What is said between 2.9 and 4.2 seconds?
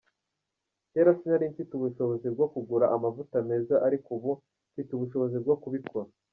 amavuta meza ariko